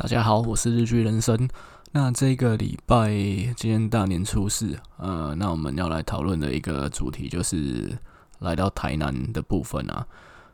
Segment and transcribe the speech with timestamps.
[0.00, 1.46] 大家好，我是日剧人生。
[1.92, 3.10] 那这个礼拜
[3.54, 7.98] 今天大年初四，呃，那我们要来讨论的一个主题就是
[8.38, 10.06] 来到台南的部分啊。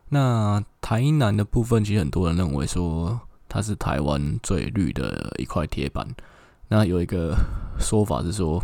[0.09, 6.04] 那台南的部分，其实很多人认为说它是台湾最绿的一块铁板。
[6.67, 7.37] 那有一个
[7.78, 8.60] 说法是说，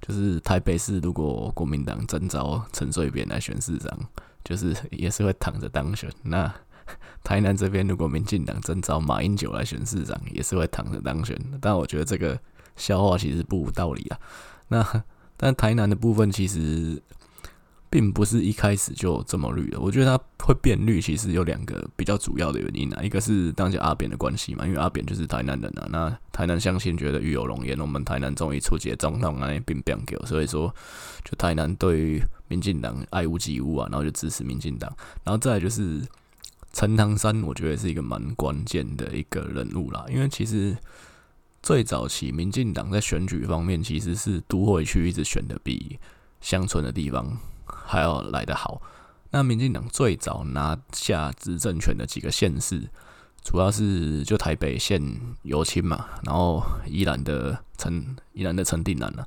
[0.00, 3.98] 就是台北市如果国民党征召陈水扁来选市长，
[4.44, 6.08] 就是也是会躺着当选。
[6.22, 6.54] 那
[7.22, 11.38] 台南这边，如果民进党征召马英九来选市长，也是会躺着当选。
[11.60, 12.38] 但我觉得这个
[12.76, 14.18] 笑话其实不无道理啊。
[14.68, 15.04] 那
[15.36, 17.00] 但台南的部分其实
[17.88, 19.78] 并不是一开始就这么绿的。
[19.78, 23.02] 我觉得它会变绿，其实有两个比较主要的原因啊。
[23.02, 25.86] 一个是当家阿扁的关系嘛，因为阿扁就是台南人啊。
[25.90, 30.74] 那台南乡亲觉得与有荣焉，我们台南终于出节总统啊，并变给我，所以说
[31.24, 34.90] 就台南对于民进党爱屋及乌啊，然后就支持民进党。
[35.22, 36.02] 然后再就是。
[36.72, 40.76] 陈唐山，我觉得是一个蛮关键的一个人物啦，因为其实
[41.62, 45.98] 最早期民进党在选举方面其实是都会区一直选的比
[46.40, 47.36] 乡村的地方
[47.66, 48.80] 还要来得好。
[49.32, 52.88] 那民进党最早拿下执政权的几个县市，
[53.42, 55.02] 主要是就台北县
[55.42, 59.26] 游青嘛，然后宜兰的陈宜兰的陈定南了，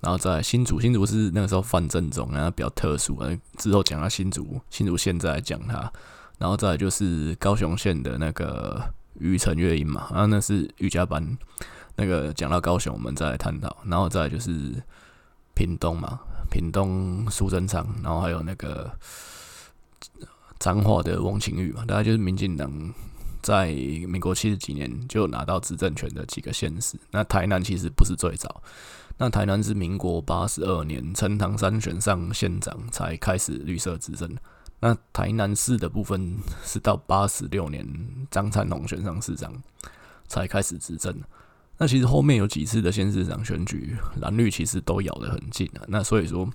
[0.00, 3.22] 然后在新竹，新竹是那个时候范正中，然后比较特殊，
[3.58, 5.92] 之后讲到新竹，新竹现在讲他。
[6.38, 8.82] 然后再就是高雄县的那个
[9.18, 11.36] 于陈月英嘛，然后那是瑜伽班。
[12.00, 13.76] 那个讲到高雄，我们再来探讨。
[13.84, 14.80] 然后再就是
[15.52, 18.88] 屏东嘛，屏东苏贞昌，然后还有那个
[20.60, 22.70] 彰化的翁清玉嘛，大概就是民进党
[23.42, 26.96] 在民国七十几年就拿到执政权的几个县市。
[27.10, 28.62] 那台南其实不是最早，
[29.16, 34.30] 那台南是民国八十二年陈唐山选上县长才开始绿色执政。
[34.80, 37.86] 那台南市的部分是到八十六年
[38.30, 39.52] 张灿龙选上市长
[40.28, 41.14] 才开始执政。
[41.78, 45.82] 那其实后面有几次的县市长选举，蓝绿其实都咬得很近啊。
[45.88, 46.48] 那所以说，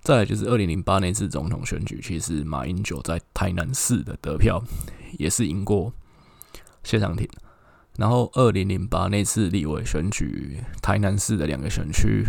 [0.00, 4.62] 再来就是二零零八那次总统选举，其实马英九在台南市的得票
[5.18, 5.92] 也是赢过
[6.84, 7.28] 谢长廷。
[7.96, 12.24] 然后二零零八那次立委选举，台南市的两个选区。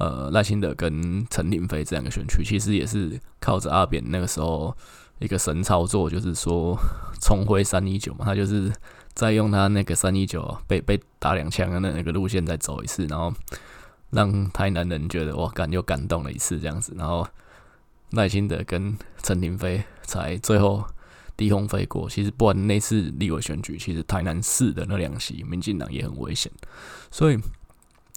[0.00, 4.74] 呃，赖清德跟陈亭妃这两个选区，其实也是靠着阿扁那个时候
[5.18, 6.74] 一个神操作，就是说
[7.20, 8.72] 重回三一九嘛，他就是
[9.12, 13.30] 再用他那个三一九被被打两枪的那个路线再走一次，然后
[14.08, 17.28] 让台南人觉得哇，感又感动了一次这样子，然后
[18.12, 20.82] 赖清德跟陈亭妃才最后
[21.36, 22.08] 低空飞过。
[22.08, 26.50] 其实不管那次立委选举，其实台南市的那两席民进党也很危险，
[27.10, 27.38] 所以。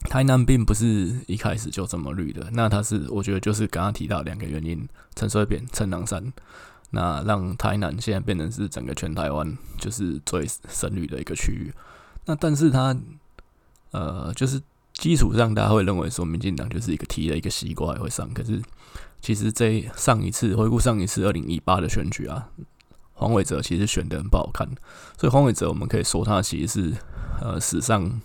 [0.09, 6.33] 台南并不是一开始就这么绿的，那它是我觉得就是刚刚提到两个原因：陈水扁、陈唐山，
[6.91, 11.73] 那让台南现在变成是整个全台湾就是最深绿的一个区域。
[12.25, 12.95] 那但是它
[13.91, 14.61] 呃，就是
[14.93, 18.61] 基础上大家会认为说，民进党就是一个提了一个西瓜也会上，可是
[19.21, 22.49] 其实这上一次回顾上一次二零一八的选举啊，
[23.13, 24.67] 黄伟哲其实选得很不好看，
[25.17, 26.97] 所以黄伟哲我们可以说他其实是
[27.41, 28.21] 呃史上。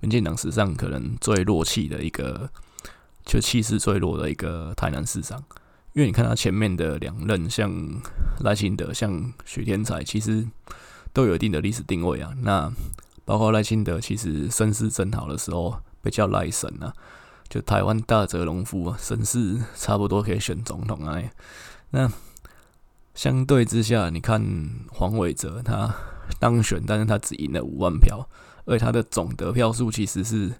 [0.00, 2.50] 民进党史上可能最弱气的一个，
[3.24, 5.38] 就气势最弱的一个台南市长，
[5.92, 7.70] 因为你看他前面的两任，像
[8.40, 10.46] 赖清德、像许添财，其实
[11.12, 12.32] 都有一定的历史定位啊。
[12.42, 12.72] 那
[13.24, 16.94] 包括赖清德，其实声势正好的时候被叫赖神啊，
[17.48, 21.22] 就台湾大泽隆夫啊，声势差不多可以选总统啊。
[21.90, 22.10] 那
[23.14, 24.42] 相对之下，你看
[24.88, 25.94] 黄伟哲他
[26.38, 28.26] 当选，但是他只赢了五万票。
[28.70, 30.52] 而他的总得票数其实是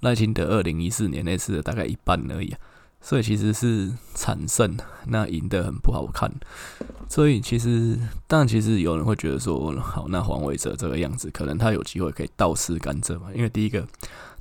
[0.00, 2.58] 赖清德二零一四年那次的大概一半而已啊，
[3.02, 4.74] 所以其实是惨胜，
[5.06, 6.32] 那赢得很不好看。
[7.08, 13.26] 所以其实，但其实有人会觉得说，好，那黄伟哲这个样子，可能他有机会可以倒吃甘蔗嘛？
[13.34, 13.86] 因为第一个，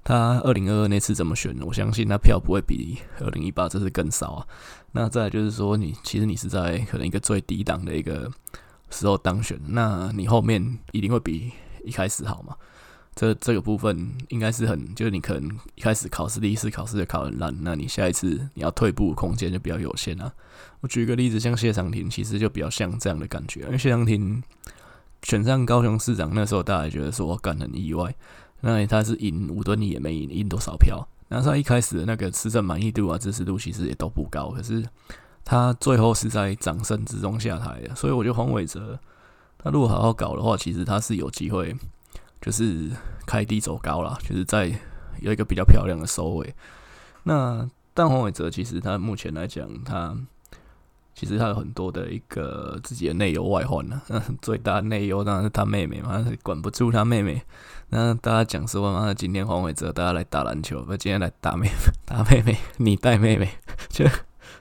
[0.05, 4.47] 他二零二二那次怎么选，我相信他票不会比二零一八这次更少啊。
[4.93, 8.31] 那再就是说，你其实你是在可能一个最低档的一个
[8.89, 11.51] 时候当选，那你后面一定会比
[11.83, 12.55] 一开始好嘛？
[13.13, 15.43] 这这个部分应该是很，就是你可能
[15.75, 20.31] 一开始考试第一次考试就考很烂，那你下一次你要退步空间就比较有限啊。
[20.79, 24.41] 我举个例子，像谢长廷，其实就比较像这样的感觉，因为谢长廷
[25.23, 28.15] 选上高雄市长那时候，大家觉得说我感很意外，
[28.61, 31.05] 那他是赢五吨你也没赢，赢多少票？
[31.27, 34.83] 那他一开始的那个施政满意度啊、支持度其实也都不高，可是
[35.43, 38.97] 他最后是在掌声之中下台的，所以我觉得黄伟哲
[39.57, 41.75] 他如果好好搞的话，其实他是有机会。
[42.41, 42.89] 就是
[43.27, 44.73] 开低走高啦，就是在
[45.19, 46.53] 有一个比较漂亮的收尾。
[47.23, 50.17] 那但黄伟哲其实他目前来讲，他
[51.13, 54.01] 其实他有很多的一个自己的内忧外患呢。
[54.09, 57.43] 嗯，最大内忧当然是他妹妹嘛，管不住他妹妹。
[57.89, 61.73] 那大家讲说嘛，今天黄伟哲大家来打篮球，不，今天来打妹妹，
[62.05, 63.49] 打妹妹，你带妹妹，
[63.89, 64.05] 就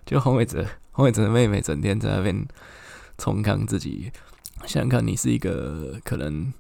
[0.05, 2.47] 就黄伟哲，黄伟哲的妹妹整天在那边
[3.17, 4.13] 冲康自己。
[4.67, 6.53] 想看，你是一个可能。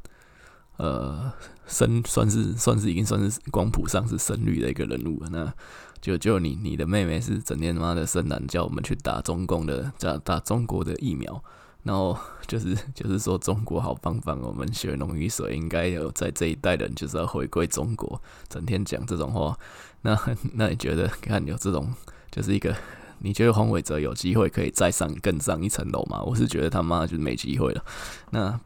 [0.80, 1.30] 呃，
[1.66, 5.28] 深算是算是已经算是光谱上是深绿的一个人物了。
[5.30, 5.52] 那
[6.00, 11.44] 就就你你的妹妹是整天妈的深蓝，叫我们去打中共的，打打中国的疫苗。
[11.82, 12.16] 然后
[12.46, 18.22] 就是就是说中国好棒棒，我们血浓于水，应该有在这一代人就是要回归中国。
[18.48, 19.54] 整天讲这种话，
[20.00, 20.18] 那
[20.54, 21.92] 那你觉得看有这种
[22.30, 22.74] 就是一个，
[23.18, 26.22] 你觉得黄伟哲有机会可以再上更上一层楼吗？
[26.22, 27.84] 我是觉得他妈就是没机会了。
[28.30, 28.58] 那。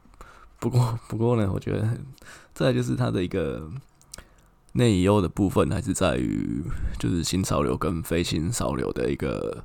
[0.65, 1.87] 不过， 不过呢，我觉得
[2.55, 3.71] 再就是他的一个
[4.73, 6.63] 内忧的部分，还是在于
[6.99, 9.63] 就是新潮流跟非新潮流的一个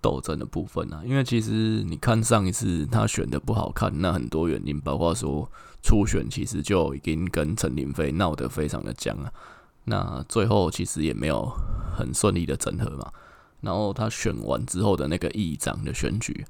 [0.00, 1.00] 斗争的部分啊。
[1.04, 5.48] 因为其实你看上一次他选的不好看，那很多原因，包括说
[5.80, 9.32] 初选其实就已经跟陈亭妃闹得非常的僵啊。
[9.84, 11.48] 那最后其实也没有
[11.96, 13.12] 很顺利的整合嘛。
[13.60, 16.44] 然后他选完之后的那个议长的选举。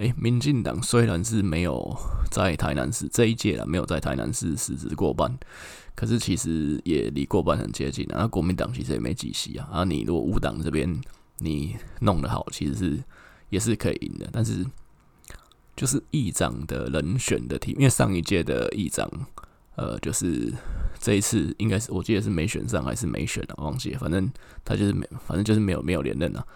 [0.00, 1.94] 诶，民进党虽然是没有
[2.30, 5.30] 在台南市这一届了，没有在台南市实质过半，
[5.94, 8.26] 可是其实也离过半很接近啊。
[8.26, 9.68] 国民党其实也没几席啊。
[9.70, 10.98] 啊，你如果五党这边
[11.36, 13.04] 你弄得好，其实是
[13.50, 14.26] 也是可以赢的。
[14.32, 14.64] 但是
[15.76, 19.06] 就是议长的人选的题，因为上一届的议长，
[19.76, 20.50] 呃，就是
[20.98, 24.32] 这一次应该是我记得是没选上还是没选啊，忘记了，反正
[24.64, 26.46] 他就是没，反正就是没有没有连任啊。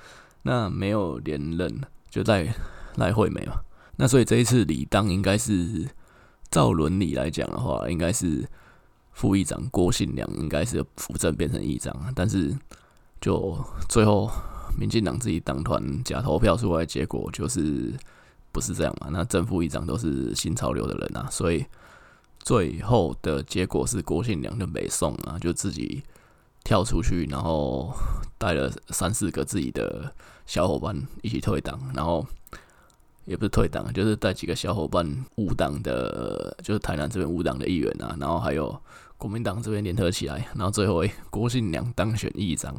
[0.44, 2.50] 那没有连任就在。
[2.96, 3.54] 赖惠美嘛，
[3.96, 5.88] 那所以这一次理当应该是
[6.50, 8.48] 照伦理来讲的话，应该是
[9.12, 12.56] 副议长郭信良应该是辅政变成议长，但是
[13.20, 13.58] 就
[13.88, 14.30] 最后
[14.78, 17.92] 民进党自己党团假投票出来，结果就是
[18.52, 19.08] 不是这样嘛？
[19.10, 21.64] 那正副议长都是新潮流的人啊，所以
[22.38, 26.02] 最后的结果是郭信良就没送啊，就自己
[26.62, 27.92] 跳出去，然后
[28.38, 30.14] 带了三四个自己的
[30.46, 32.24] 小伙伴一起退党，然后。
[33.24, 35.06] 也不是退党，就是带几个小伙伴
[35.36, 38.78] 无党的，就是台南这边无党的议员啊，然后还有
[39.16, 42.74] 国民党这边联合起来，然后最后诶、郭信良当选议长，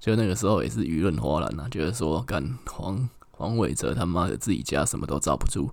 [0.00, 5.70] 就那个时候也是舆论哗然啊，觉得说干黄黄伟哲他妈的自己家什么都罩不住，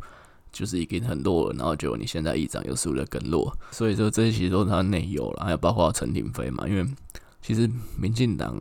[0.51, 6.85] 就是已经很弱了，然后就你现在议长又输得更弱，所以说这些其实都是他内忧了，还有包括陈亭妃嘛，因为
[7.41, 7.67] 其实
[7.97, 8.55] 民进党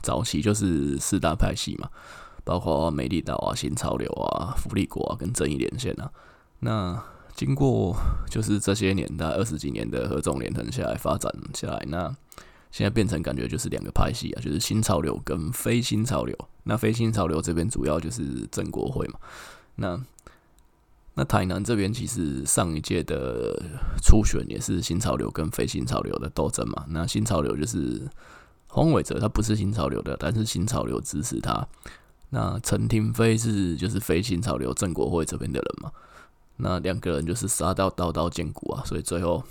[0.00, 1.88] 早期就是四大派系嘛。
[2.44, 6.10] 包括美丽岛啊、新潮流啊、福利国啊跟正义连线啊，
[6.60, 7.02] 那
[7.34, 7.96] 经过
[8.28, 12.14] 就是这些年代二十几年的合纵连横下来发展下来，那
[12.70, 16.36] 现在变成感觉就是两个派系啊，就是新潮流跟非新潮流。
[16.64, 19.18] 那非新潮流这边主要就是正国会嘛。
[19.76, 20.00] 那
[21.14, 23.60] 那台南这边其实上一届的
[24.02, 26.84] 初选也是新潮流跟非新潮流的斗争嘛。
[26.88, 28.08] 那新潮流就是
[28.68, 31.66] 黄伟哲，他不是新潮流的，但是新潮流支持他。
[32.30, 35.92] 那陈廷妃是就是飞行潮流郑国会这边的人嘛？
[36.56, 39.42] 那两个人就是杀到刀刀见骨啊，所以最后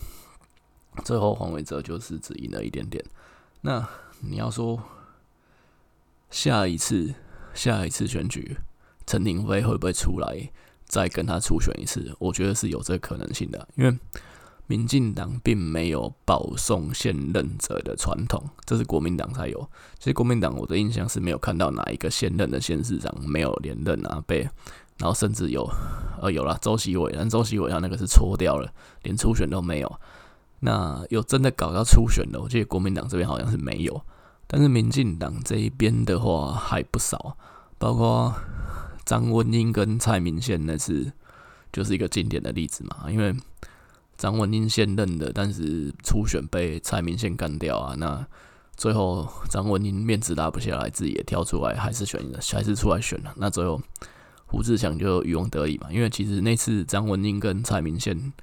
[1.04, 3.04] 最后黄伟哲就是只赢了一点点。
[3.62, 3.88] 那
[4.22, 4.82] 你要说
[6.32, 7.14] 下一次
[7.54, 8.58] 下一次选举，
[9.06, 10.50] 陈廷妃会不会出来
[10.86, 12.16] 再跟他初选一次？
[12.20, 13.98] 我觉得是有这个可能性的，因为。
[14.70, 19.68] 民进党并没有保送现任者的传统，这是国民党才有。
[19.98, 24.48] 其实国民党我的印象是没有看到哪一个现任的县市长没有连任啊，被
[25.00, 25.68] 然后甚至有
[26.22, 28.72] 呃有了周锡玮，但周锡玮他那个是搓掉了，
[29.02, 30.00] 连初选都没有。
[30.60, 34.00] 那有真的搞到初选的，我记得国民党这边好像是没有，
[34.46, 37.36] 但是民进党这一边的话还不少，
[37.80, 38.36] 包括
[39.04, 41.12] 张文英跟蔡明宪那次
[41.74, 43.36] 就是一个经典的例子嘛，因为。
[44.20, 47.96] 张文英现任的，但是初选被蔡明宪干掉啊。
[47.98, 48.28] 那
[48.76, 53.34] 最后张文英面子拉不下来，自己也跳出来，还是选了，还是出来选了。
[53.38, 53.82] 那最后
[54.46, 55.88] 胡志强就渔翁得利嘛。
[55.90, 58.34] 因为其实那次张文英跟蔡明宪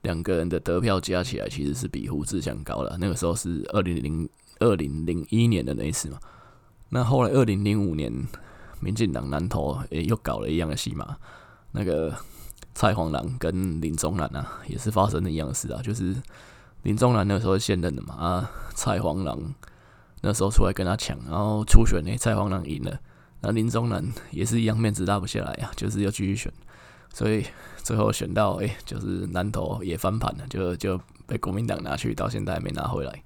[0.00, 2.96] 两个人的得票加起来，其实是比胡志强高了。
[2.98, 4.26] 那个时候是二零零
[4.60, 6.18] 二零零一年的那一次嘛。
[6.88, 8.10] 那后来二零零五年，
[8.80, 11.18] 民进党南投也又搞了一样的戏码，
[11.72, 12.16] 那个。
[12.76, 16.14] 蔡黄郎跟林宗男啊，也是发生的一样的事啊，就是
[16.82, 19.54] 林宗男那时候现任的嘛，啊，蔡黄郎
[20.20, 23.00] 那时候出来跟他抢，然后初选呢，蔡黄郎赢了，
[23.40, 26.52] 那林宗南也是一样面子拉不下来啊，就是要继续选，
[27.14, 27.46] 所以
[27.82, 33.22] 最后选到哎、就是南投也翻盘了，就就被国民党拿去，到现在还没拿回来。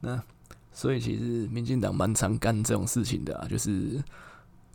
[0.00, 0.18] 那
[0.72, 4.02] 所以其实民进党蛮常干这种事情的啊，就是。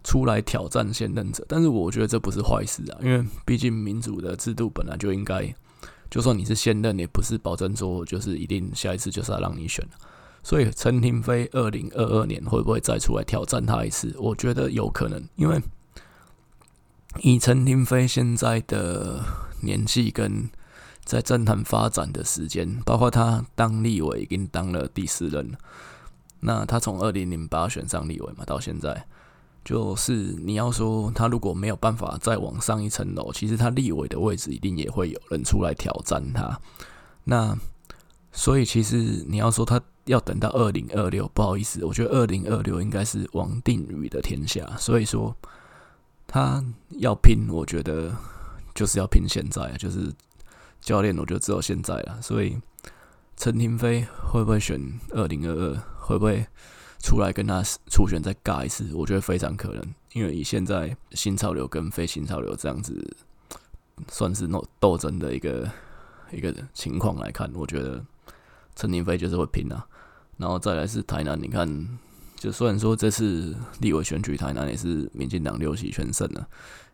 [0.04, 1.46] 出来挑战现任者。
[1.48, 5.54] 但是我觉得这不是坏事啊，因为毕竟民主的制度本来就应该，
[6.10, 9.86] 就算你是现任，也不是保证说就是一定下一次就是要让你选。
[10.44, 14.14] 所以陈廷妃二零二二年会不会再出来挑战他一次？
[14.20, 15.62] 我觉得有可能，因为
[17.22, 19.24] 以陈廷妃现在的
[19.62, 20.50] 年纪跟
[21.06, 25.58] 在政坛发展的时间，包括他当立委已经当了第四任了。
[26.42, 29.06] 那他从二零零八选上立委嘛，到现在，
[29.64, 36.60] 就是你要说他如果没有办法再往上一层楼，其实他立委的位置一定也会有人出来挑战他。
[37.24, 37.58] 那
[38.32, 44.76] 所以其实你要说他要等到二零二六，不好意思，我觉得二零二六应该是王定宇的天下。
[44.78, 45.36] 所以说
[46.28, 46.64] 他
[47.00, 48.16] 要拼，我觉得
[48.76, 50.12] 就是要拼现在，就是。
[50.86, 52.22] 教练，我就只有现在了。
[52.22, 52.58] 所以
[53.38, 54.78] 陈廷飞会不会选
[55.12, 55.78] 二零二二？
[55.98, 56.46] 会不会
[57.04, 58.90] 出来跟他初选再尬一次？
[58.96, 63.16] 我觉得非常可能，因为以现在新潮流跟非新潮流这样子
[64.08, 65.70] 算是斗斗争的一个
[66.32, 68.04] 一个情况来看，我觉得
[68.74, 69.86] 陈亭妃就是会拼啊。
[70.38, 71.68] 然后再来是台南，你看，
[72.38, 76.48] 就虽然说这次立委选举台南也是民进党六席全胜了。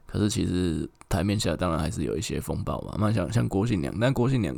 [0.07, 4.55] 可是其实台面下当然还是有一些风暴嘛，那像像郭信良，但郭信良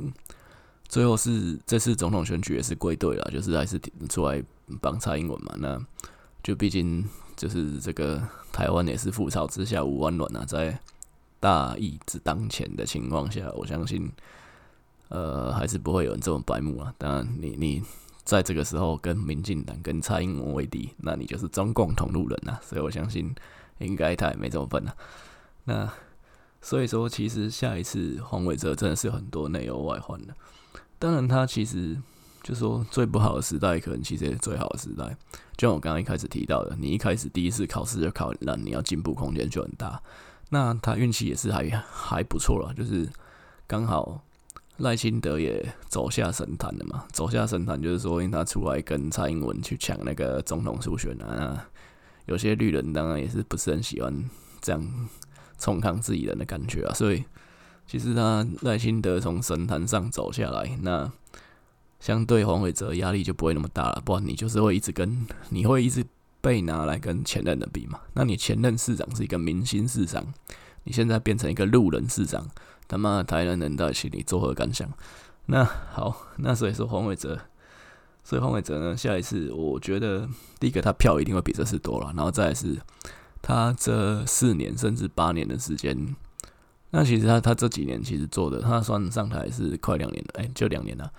[0.91, 3.79] 最后是这次总统选举也是归队了，就是还是
[4.10, 4.43] 出来
[4.81, 5.55] 帮蔡英文嘛。
[5.57, 5.81] 那
[6.43, 7.07] 就毕竟
[7.38, 8.21] 就是这个
[8.51, 10.77] 台湾也是覆巢之下无完卵啊，在
[11.39, 14.12] 大义之当前的情况下，我相信
[15.07, 16.93] 呃还是不会有人这么白目啊。
[16.98, 17.81] 当然你你
[18.25, 22.60] 在这个时候跟民进党跟蔡英文为敌，那你就是中共同路人啊。
[22.62, 23.33] 所以我相信
[23.77, 24.93] 应该他也没这么笨啊。
[25.63, 25.89] 那
[26.62, 30.34] 所以说，其实下一次黄伟哲真的是很多内忧外患的。
[31.00, 31.98] 当然，他其实
[32.44, 35.18] 就说最不好的时代，可能其实也是最好的时代。
[35.58, 40.00] 就像我刚刚一开始提到的，你一开始第一次考试就考很烂，你要进步空间就很大。
[40.50, 43.10] 那他运气也是还还不错了，就是
[43.65, 44.22] 刚好
[44.77, 47.06] 赖清德也走下神坛了嘛。
[47.12, 51.65] 走下神坛就是说，因为他出来跟蔡英文去抢那个总统初选啊，那
[52.25, 54.30] 有些绿人当然也是不是很喜欢
[54.62, 55.10] 这样。
[55.62, 57.24] 冲康自己人的感觉啊，所以
[57.86, 61.12] 其实他赖清德从神坛上走下来，那
[62.00, 64.01] 相对黄伟哲压力就不会那么大了。
[64.03, 66.03] 不然你就是会一直跟，你会一直
[66.41, 68.00] 被拿来跟前任的比嘛。
[68.13, 70.25] 那你前任市长是一个明星市长，
[70.84, 72.48] 你现在变成一个路人市长，
[72.88, 74.91] 他妈台南人到心里作何感想？
[75.46, 77.39] 那好，那所以说黄伟哲，
[78.24, 80.27] 所以黄伟哲呢，下一次我觉得
[80.60, 82.80] 第一个他票一定会比这次多了，然后再是。
[83.41, 86.15] 他这四年甚至八年的时间，
[86.91, 91.12] 那其实他他这几年其实做的，他算上台是快两年了，哎，就两年了。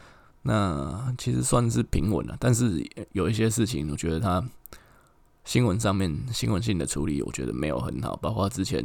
[0.43, 4.45] 那其实算是平稳了，但是有一些事情，我觉得他
[5.45, 8.17] 新闻上面新闻性的处理，我觉得没有很好。
[8.17, 8.85] 包括之前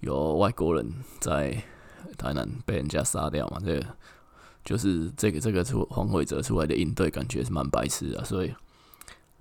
[0.00, 1.62] 有外国人在
[2.16, 3.86] 台南被人家杀掉嘛，这个
[4.64, 8.52] 就是这个这个出黄伟哲出来的应对，感觉是蛮白痴的，所以。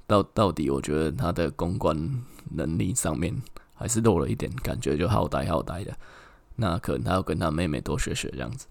[0.06, 2.22] 到到底，我觉得他的公关
[2.56, 3.34] 能力上面
[3.76, 5.94] 还是弱了一点，感觉就好呆好呆的。
[6.56, 8.68] 那可能他要跟他妹妹多学学这样子。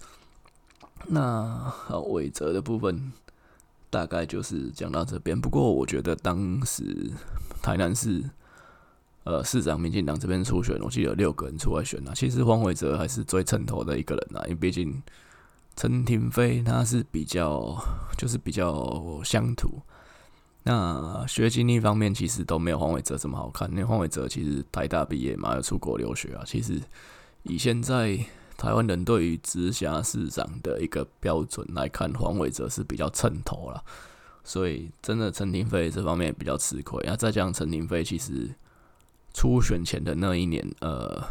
[1.07, 3.11] 那好，伟哲的部分
[3.89, 5.39] 大概就是讲到这边。
[5.39, 7.11] 不过我觉得当时
[7.61, 8.23] 台南市
[9.25, 12.13] 呃市长民进党这边初选，我记得有六个人出来选啊。
[12.15, 15.03] 其实黄伟哲还是最称头的一个人啊，因为毕竟
[15.75, 17.77] 陈亭妃他是比较
[18.17, 19.81] 就是比较乡土。
[20.63, 23.69] 那学经历方面，其实都没有黄伟哲这么好看。
[23.71, 26.43] 因为黄伟哲其实台大毕业嘛，又出国留学啊。
[26.45, 26.81] 其实
[27.43, 28.17] 以现在
[28.57, 33.83] 台湾人对于直辖市长的一个标准来看，黄伟哲是比较称头了。
[34.45, 37.01] 所以真的陈亭妃这方面也比较吃亏。
[37.05, 38.49] 那再加上陈亭妃其实
[39.33, 41.21] 初选前的那一年，呃，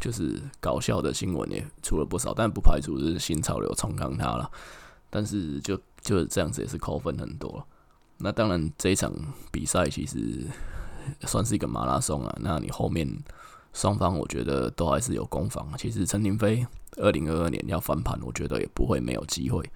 [0.00, 4.50] 就是搞笑的新闻也出了不少，但不排除是新潮流冲康他了。
[5.08, 7.66] 但是就就是这样子，也是扣分很多。
[8.22, 9.12] 那当然，这一场
[9.50, 10.46] 比赛其实
[11.22, 12.38] 算是一个马拉松啊。
[12.40, 13.08] 那你后面
[13.72, 15.68] 双方，我觉得都还是有攻防。
[15.76, 16.64] 其实陈亭妃
[16.98, 19.68] 二零二二年要翻盘，我觉得也不会没有机会。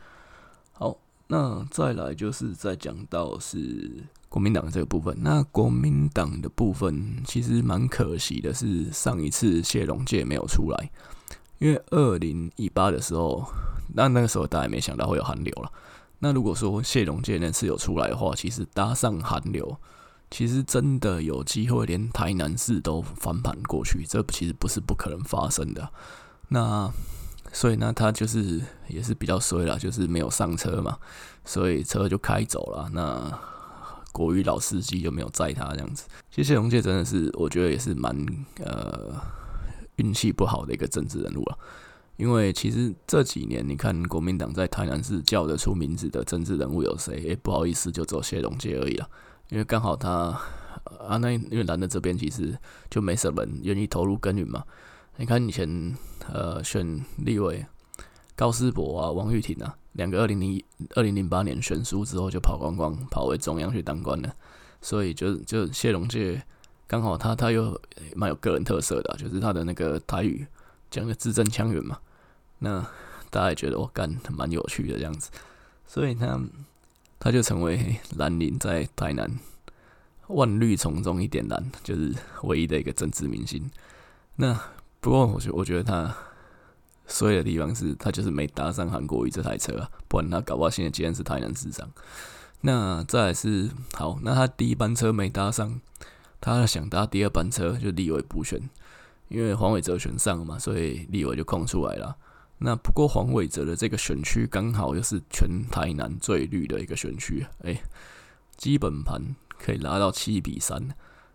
[0.73, 5.17] 好，那再来就是再讲到是国民党这个部分。
[5.21, 10.91] 那国民党的部分其实蛮可惜的，是上一次谢龙介没有出来，
[11.59, 13.45] 因为二零一八的时候，
[13.95, 15.73] 那那个时候大家也没想到会有韩流了。
[16.19, 19.79] 那如果说谢龙介那次有出来的话，其实搭上韩流，
[20.31, 25.91] 其实真的有机会连台南市都翻盘过去，这其实不是不可能发生的。
[26.49, 26.91] 那
[27.53, 30.99] 所以呢，他就是也是比较衰啦，就是没有上车嘛，
[31.45, 32.89] 所以车就开走了。
[32.93, 33.39] 那
[34.13, 36.05] 国语老司机就没有载他这样子。
[36.31, 38.17] 其实谢龙介真的是，我觉得也是蛮
[38.65, 39.15] 呃
[39.97, 41.59] 运气不好的一个政治人物了。
[42.17, 47.13] 因为其实这几年，你看国民党在台南市叫得出名字的政治人物有谁？
[47.29, 49.09] 诶，不好意思，就只有谢龙介而已了。
[49.51, 50.11] 因为刚好他
[51.07, 52.59] 啊，那因为蓝的这边其实
[52.89, 54.65] 就没什么人愿意投入耕耘嘛。
[55.19, 55.97] 你看以前
[56.33, 57.65] 呃选立委
[58.35, 60.63] 高思博啊、王玉婷啊，两个二零零
[60.95, 64.35] 二零零八年选输之后就跑光光，跑回中央去当官了。
[64.81, 66.43] 所以就就谢龙介
[66.87, 67.79] 刚好他他又
[68.15, 70.47] 蛮有个人特色的，就是他的那个台语
[70.91, 71.99] 讲的字正腔圆嘛。
[72.59, 72.81] 那
[73.31, 75.31] 大家也觉得我干蛮有趣的这样子，
[75.87, 76.41] 所以呢
[77.19, 79.31] 他就成为蓝营在台南
[80.29, 83.71] 万绿丛中一点蓝，就是唯一的一个政治明星。
[84.37, 84.59] 那
[85.01, 86.17] 不过我觉我觉得他
[87.07, 91.89] 衰的地方是他就是没搭上韩国瑜这台车啊，不然他搞不好现在既然是台南市长。
[92.63, 95.81] 那再来是好，那他第一班车没搭上，
[96.41, 98.69] 他想搭第二班车就立委补选，
[99.29, 102.17] 因为黄伟哲选上了嘛，所以立委就空出来了。
[102.59, 107.83] 那不过黄伟哲的这个选区刚好又是全台南最绿的一个选区，哎，
[108.57, 109.23] 基本盘
[109.59, 110.89] 可以拉到七比三，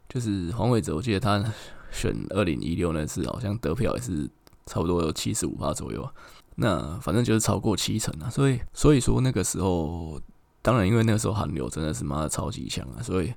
[0.09, 1.53] 就是黄伟哲，我记得他
[1.91, 4.27] 选二零一六那次好像得票也是
[4.65, 6.09] 差不多有七十五趴左右，
[6.55, 10.19] 那反正就是超过七成啊，所以所以说那个时候，
[10.63, 13.31] 当然因为那个时候韩流真的是妈的超级强啊，所以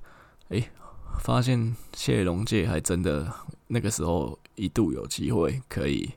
[0.48, 0.70] 哎，
[1.20, 3.30] 发现谢龙介还真的
[3.66, 6.10] 那个时候一度有机会可以。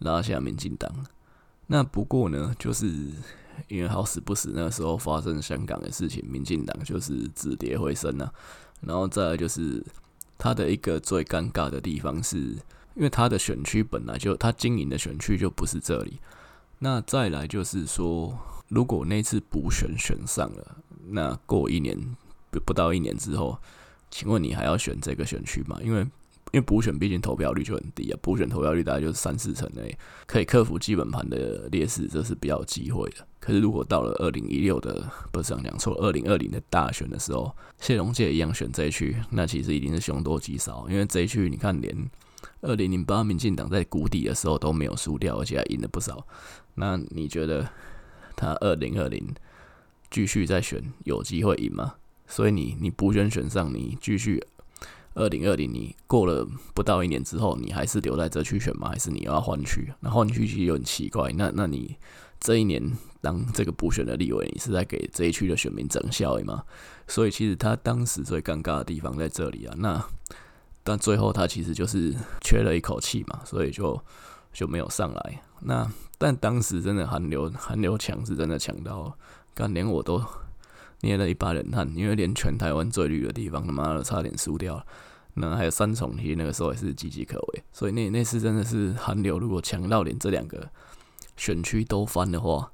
[0.00, 0.90] 拉下民进党，
[1.66, 2.86] 那不过呢，就是
[3.68, 8.30] 因为好死不死那时候发生香港的事情，民进党就是止跌回升呐。
[8.80, 9.84] 然后再来就是
[10.38, 12.38] 他的一个最尴尬的地方是，
[12.94, 16.18] 因为他的选区本来就他经营的选区就不是这里。
[16.78, 18.38] 那再来就是说，
[18.68, 20.76] 如果那次补选选上了，
[21.08, 21.94] 那过一年
[22.50, 23.58] 不不到一年之后，
[24.10, 25.78] 请问你还要选这个选区吗？
[25.82, 26.06] 因为
[26.52, 29.94] 因为补选毕竟投票率就很低啊，补选投票率大概就是三四成而已，
[30.26, 33.26] 可以克服基本盘的劣势，这是比较有机会的。
[33.38, 40.86] 可是如果到了二零一六的，不是讲错，二零二零的大选的时候，谢龙介一样选这一区，那其实一定是凶多吉少。
[40.90, 41.96] 因为这一区你看，连
[42.60, 46.26] 二零零八民进党在谷底的时候都没有输掉，而且还赢了不少。
[46.74, 47.68] 那你觉得
[48.36, 49.26] 他二零二零
[50.10, 51.94] 继续再选有机会赢吗？
[52.26, 54.44] 所以你你补选选上，你继续。
[55.20, 58.88] 二零二零，你过了不到一年之后，你还是留在这区选吗？
[58.88, 59.92] 还是你要换区？
[60.00, 61.30] 那换区其实有很奇怪。
[61.36, 61.96] 那那你
[62.40, 62.82] 这一年
[63.20, 66.64] 当这个补选的立委，你是在给这一区的选民整效吗？
[67.06, 69.74] 所以其实他当时最尴尬的地方在这里啊。
[69.76, 70.02] 那
[70.82, 74.02] 但最后他其实就是缺了一口气嘛，所以就
[74.52, 75.42] 就没有上来。
[75.60, 79.16] 那但当时真的韩流韩流强是真的强到，
[79.54, 80.22] 刚连我都。
[81.02, 84.84] 捏了一把冷汗，因为连全台湾最绿的地方，他妈的差点输掉了。
[85.34, 87.62] 那还有三重，其实那个时候也是岌岌可危。
[87.72, 90.68] 所以那那次真的是韩流，如果强到连这两个
[91.36, 92.72] 选区都翻的话，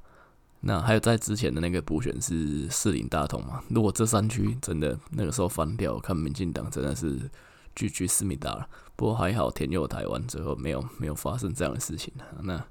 [0.60, 3.62] 那还有在之前的那个补选是士林大同嘛？
[3.68, 7.30] 如果这三区真的那个时候翻掉，看民进党真的是
[7.74, 8.68] GG 思密达了。
[8.96, 12.12] 不过还好天佑台湾，最后没有没有发生这样的事情。
[12.42, 12.64] 那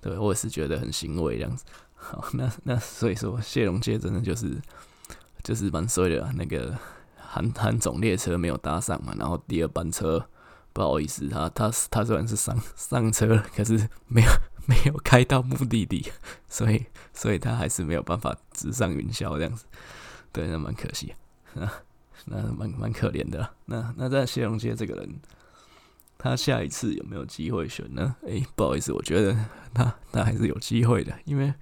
[0.00, 1.64] 对我也是觉得很欣慰这样子。
[1.94, 4.60] 好，那那所以说谢龙介真的就是。
[5.44, 6.72] 就是蛮衰的，那个
[7.32, 10.28] 韩 韩总列车没有搭上嘛，然后第二班车
[10.74, 14.28] 不好意思，他他他虽然是上上车了，可是没有
[14.68, 16.12] 没有开到目的地，
[16.46, 19.64] 所以所以他还是没有办法直上云霄这样子，
[20.30, 21.14] 对，那蛮可惜，
[21.54, 21.68] 那
[22.26, 23.48] 那蛮蛮可怜的。
[23.64, 25.20] 那那在谢龙街这个人，
[26.18, 28.14] 他下一次有没有机会选呢？
[28.26, 29.34] 诶、不好意思，我觉得
[29.72, 31.52] 他他还是有机会的，因为。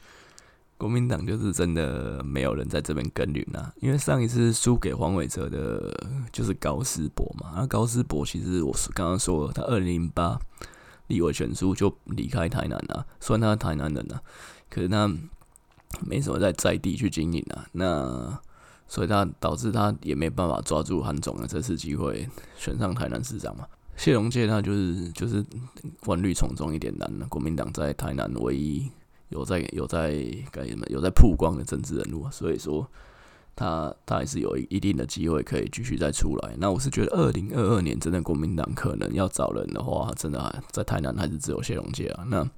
[0.80, 5.94] 国民党就是真的没有人在这边耕耘啊，因为上一次输给黄伟哲的，
[6.32, 7.52] 就是高思博嘛。
[7.54, 10.40] 那高思博其实我刚刚说了，他二零零八
[11.08, 14.22] 立委选书就离开台南了，虽然他是台南人啊，
[14.70, 15.06] 可是他
[16.00, 17.66] 没什么在在地去经营啊。
[17.72, 18.40] 那
[18.88, 23.66] 所以他导致他也没办法抓住韩总的这次机会选上台南市长嘛。
[23.98, 25.44] 谢龙介他就是就是
[26.06, 28.90] 万绿丛中一点蓝，国民党在台南唯一。
[29.30, 30.86] 有在有在干什么？
[30.88, 32.86] 有在曝光的政治人物，所以说
[33.56, 36.54] 他他还是有一定的机会可以继续再出来。
[36.58, 42.24] 那我是觉得，二零二二年真的国民党可能要找人的话，真的在台南还是只有谢龙介啊。
[42.28, 42.48] 那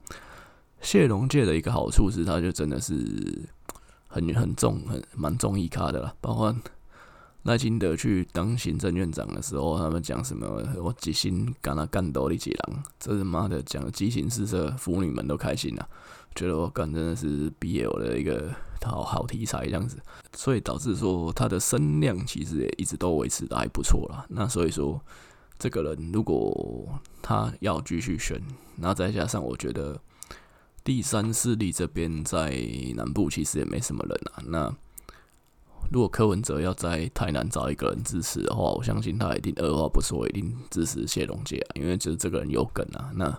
[0.80, 2.94] 谢龙介的一个好处是，他就真的是
[4.08, 6.14] 很很重很蛮重意咖的啦。
[6.20, 6.54] 包括
[7.44, 15.88] 赖清德去当行政院长的时候，他们讲什么“我即心跟他干斗的几郎”，这是妈的讲的激情四射，腐女们都开心了。
[16.34, 18.50] 觉得我干真的是 BL 的一个
[18.80, 19.98] 好好题材这样子，
[20.34, 24.24] 所以导致说他的声量其实也一直都维持的还不错啦。
[24.28, 24.98] 那所以说，
[25.58, 26.88] 这个人如果
[27.20, 28.40] 他要继续选，
[28.76, 30.00] 那再加上我觉得
[30.82, 32.56] 第三势力这边在
[32.94, 34.42] 南部其实也没什么人啊。
[34.46, 34.74] 那
[35.92, 43.38] 如果柯文哲要在台南找一个人支持的话，我相信他一定二话不说，一定支持谢龙介，因为就是这个人有梗啊，那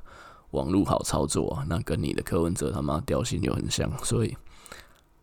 [0.52, 4.38] 网络好操作啊，那跟你的柯文哲他妈调性又很像，所以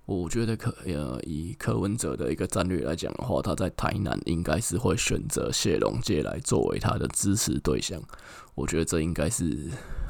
[0.06, 8.02] 我觉得柯呃以柯文哲的一个战略来讲的话，他在台南应该是会选择谢龙介来作为他的支持对象，
[8.56, 9.68] 我觉得这应该是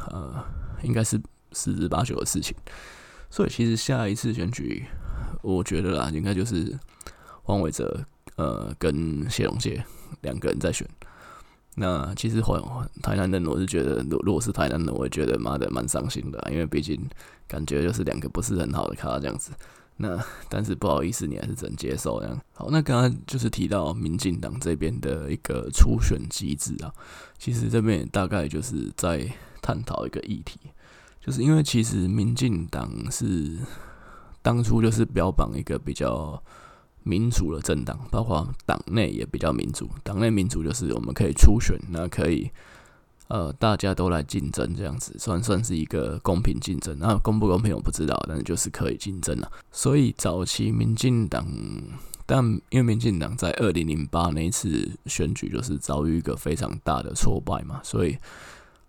[0.09, 0.43] 呃
[0.83, 1.21] 应该是
[1.53, 2.57] 十之八九的事情，
[3.29, 4.87] 所以其实下一次选举，
[5.43, 6.79] 我觉得啦，应该就是。
[7.43, 8.05] 黄伟哲，
[8.37, 9.83] 呃，跟谢龙介
[10.21, 10.87] 两个人在选。
[11.75, 12.55] 那其实台
[13.03, 17.01] 台南人，我是觉得，如如果是台南人，我也觉得妈的蛮伤心的，因为毕竟
[17.49, 19.51] 感觉就是两个不是很好的咖这样子。
[19.97, 22.41] 那但是不好意思，你还是只能接受这样。
[22.53, 26.93] 好，那刚刚就是提到民进党这边的一个初选机制啊，
[27.37, 29.29] 其实这边大概就是在
[29.61, 30.61] 探讨一个议题，
[31.21, 33.57] 就是因为其实民进党是
[34.43, 36.43] 当初就是标榜一个比较。
[37.03, 39.89] 民主的政党，包括党内也比较民主。
[40.05, 42.49] 党内民主就是我们可以初选，那可以
[43.29, 46.95] 呃大家都来竞争这样子，算算是一个公平竞争。
[47.01, 49.51] 那公不公平我不知道，但是就是可以竞争了。
[49.73, 51.47] 所以早期民进党，
[52.27, 58.15] 但因为民进党在二零零八那一次选举就是遭遇一个非常大的挫败嘛，所以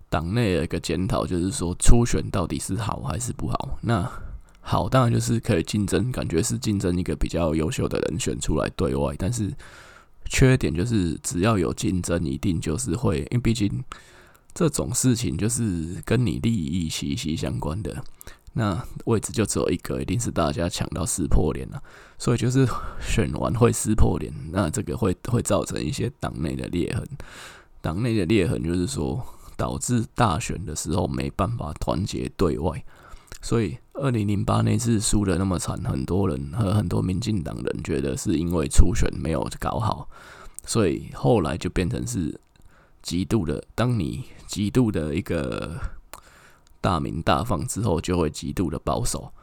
[0.09, 3.79] 党内的一个检讨就是说初选到底是好还是不好？
[3.81, 4.11] 那
[4.71, 9.13] 好，当然就是可以竞争，感觉是竞争一个比较优秀的人选出来对外。
[9.19, 9.51] 但是
[10.29, 13.83] 缺点就是，只要有竞争，一定就是会，因为毕竟
[14.53, 18.01] 这种事情就是跟你利益息息相关的。
[18.53, 21.83] 那位置就只有一个，一定是大家抢到撕破脸了。
[22.17, 22.65] 所以就是
[23.01, 27.05] 选完会撕破脸，那这个会会造成一些党内的裂痕。
[27.81, 29.21] 党内的裂痕就是说，
[29.57, 32.81] 导致大选的时候没办法团结对外。
[33.41, 40.07] 所以，二零零八那次输得那么惨，很多人和很多民进党人觉得是因为初选没有搞好，
[40.65, 42.39] 所以后来就变成是
[43.01, 43.63] 极度的。
[43.73, 45.79] 当你极度的一个
[46.79, 49.33] 大鸣大放之后，就会极度的保守。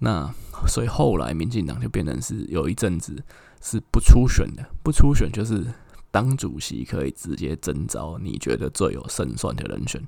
[0.00, 0.28] 那
[0.66, 3.22] 所以后来民进党就变成是有一阵子
[3.62, 5.64] 是不初选的，不初选就是
[6.10, 10.02] 党主席可以直接征召你觉得最有胜算的人选。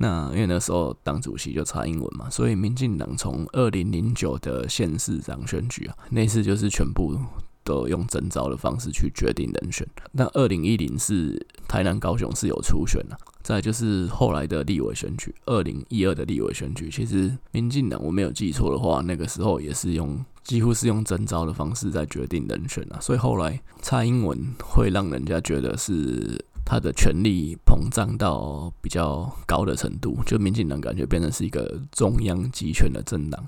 [0.00, 7.18] 那因为那时候党主席就差英文嘛，所以民进党从二零零九的县市长选举啊，那次就是全部
[7.64, 9.86] 都用征召的方式去决定人选。
[10.12, 26.46] 那二零一零是台南、高雄是有初选啊，再就是后来的立委选举，二零一二的立委选举，其实民进党我没有记错的话，那个时候也是用几乎是用征召的方式在决定人选啊，所以后来蔡英文会让人家觉得是。
[26.70, 33.42] 他的权力膨胀到比较高的程度，就民进党感觉变成是一个中央集权的政党。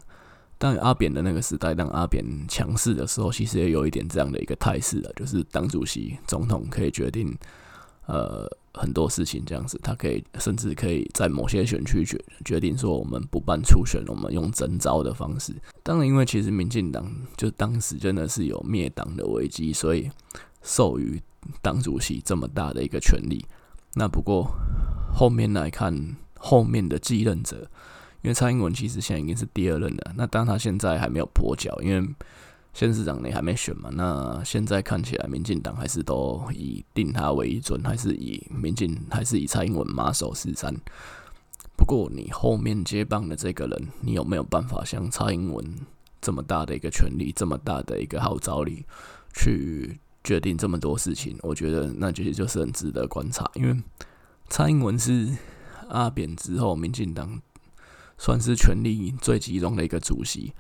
[0.56, 7.37] 当阿扁的那个时代，当阿扁强势的时候，其实也有一点这样的一个态势了，就是党主席、总统可以决定
[8.06, 15.52] 呃很多事情，这样子，他可以甚至可以在某些选区决决定说，我们不办初选，我们用征召的方式。
[15.83, 17.06] 当然，因为其实民进党
[17.37, 20.11] 就当时真的是有灭党的危机，所以
[20.62, 21.20] 授予。
[21.62, 23.44] 党主席这么大的一个权力，
[23.94, 24.50] 那不过
[25.12, 27.68] 后面来看，后面的继任者，
[28.22, 32.09] 因为蔡英文其实现在已经是第二任了，那当他现在还没有跛脚，因为
[32.72, 40.72] 县市长你还没选嘛，那现在看起来民进党还是都以定他为准，还是以民进还是以蔡英文马首是瞻。
[41.76, 45.64] 不过你后面接棒的这个人，你有没有办法像蔡英文
[46.20, 48.85] 这么大的一个权力，这么大的一个号召力
[49.35, 49.98] 去？
[50.22, 53.50] 决定这么多事情，我觉得那其实就是很值得观察。
[53.54, 53.83] 因为
[54.48, 55.28] 蔡英文是
[55.88, 57.40] 阿扁之后，民进党
[58.18, 60.52] 算是权力最集中的一个主席。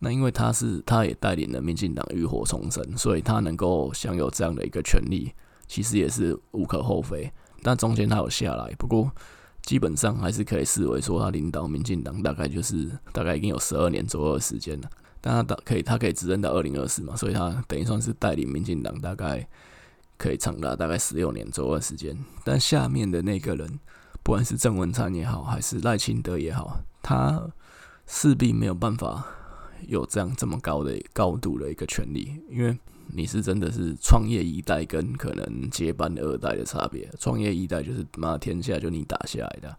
[0.00, 5.32] 那因为他是，他也带领了民进党浴火重生，所以他能够享有这样的一个权力，
[5.66, 7.32] 其实也是无可厚非。
[7.62, 9.10] 但中间他有下来，不过
[9.62, 14.90] 基本上还是可以视为说，他领导民进党大概就是大概已经有十二年左右的时间了。
[15.26, 19.48] 但他可以，他可以执政到二零二四嘛，所以他等于算是带领民进党大概
[20.18, 22.14] 可以长达大概十六年左右的时间。
[22.44, 23.80] 但下面的那个人，
[24.22, 27.50] 不管是郑文灿也好，还是赖清德也好，他
[28.06, 29.24] 势必没有办法
[29.88, 37.08] 有这样这么高的高度的一个权力，因为你是真的是创业一代跟可能接班二代的差别。
[37.18, 39.74] 创业一代就是妈天下就你打下来的，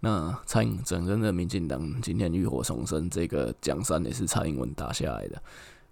[0.00, 5.42] 那蔡英整个的民进党今天浴火重生，这个江山也是蔡英文打下来的。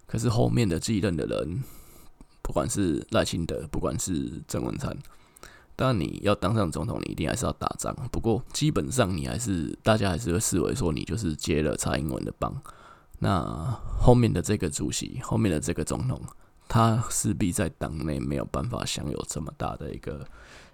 [0.05, 1.61] 可是后面的继任的人，
[2.41, 4.97] 不管是赖清德，不管是郑文灿，
[5.75, 7.93] 当然你要当上总统，你一定还是要打仗。
[8.09, 12.55] 不过基本上你还是大家还是会视为说你就是接了蔡英文的棒。
[13.19, 13.43] 那
[13.99, 16.21] 后面的这个主席，后面的这个总统，
[16.69, 20.25] 他势必在党内没有办法享有这么大的一个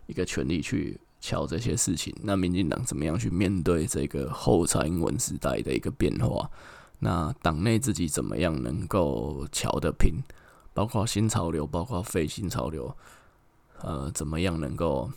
[0.05, 0.99] 一个权力去。
[1.23, 6.51] 瞧这些事情，那民进党怎么样去面对这个后蔡英文时代的一个变化？
[6.99, 10.15] 那党内自己怎么样能够瞧得平？
[10.73, 12.93] 包括新潮流，包括非新潮流，
[13.79, 15.09] 呃，怎么样能够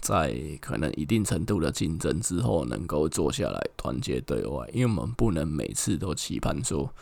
[0.00, 4.68] 在可能一定程度的竞争之后，能够坐下来团结对外？
[4.72, 6.92] 因为我们不能每次都期盼说，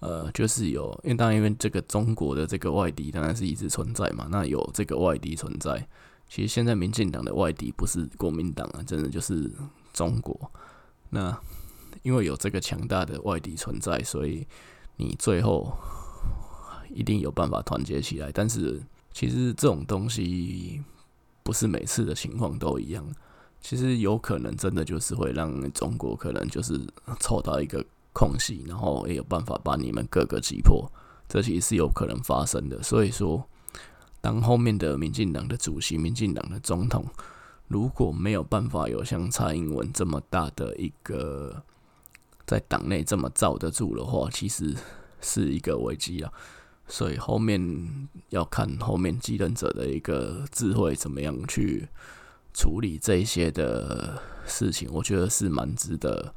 [0.00, 5.88] 呃，就是有，因为当然因为这个中国的这个外敌当然是一直存在嘛，那有这个外敌存在。
[6.28, 9.48] 其实现在民进党的外敌不是国民党啊，真的就是
[9.92, 10.50] 中国。
[11.08, 11.40] 那
[12.02, 14.44] 因为有这个强大的外敌存在，所以
[14.96, 15.72] 你最后
[16.92, 18.30] 一定有办法团结起来。
[18.32, 20.82] 但是其实这种东西
[21.44, 23.06] 不是每次的情况都一样。
[23.60, 26.78] 其实有可能真的就是会让中国可能就是
[27.20, 30.90] 凑到一个空隙，然后也有办法把你们各个击破。
[31.28, 32.82] 这其实是有可能发生的。
[32.82, 33.48] 所以说。
[34.20, 37.04] 当后面的民进党的主席、民进党的总统，
[37.68, 41.62] 如果没有办法有像蔡英文这么大的一个
[42.46, 44.74] 在党内这么罩得住的话，其实
[45.20, 46.32] 是一个危机啊。
[46.88, 47.60] 所以后面
[48.28, 51.88] 要看后面继任者的一个智慧，怎么样去
[52.54, 56.32] 处理这些的事情，我觉得是蛮值得。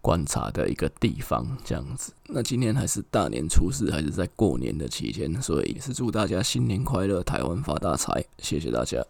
[0.00, 2.12] 观察的一个地方，这样子。
[2.28, 8.24] 那今天还是大年初四，还是在过年的期间，所以也是祝大家新年快乐，台湾发大财。
[8.38, 9.04] 谢谢大家。